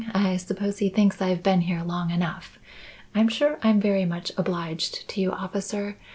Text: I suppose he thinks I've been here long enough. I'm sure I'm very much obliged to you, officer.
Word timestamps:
I 0.15 0.35
suppose 0.37 0.79
he 0.79 0.89
thinks 0.89 1.21
I've 1.21 1.43
been 1.43 1.61
here 1.61 1.83
long 1.83 2.09
enough. 2.09 2.57
I'm 3.13 3.27
sure 3.27 3.59
I'm 3.61 3.79
very 3.79 4.03
much 4.03 4.31
obliged 4.35 5.07
to 5.09 5.21
you, 5.21 5.31
officer. 5.31 5.95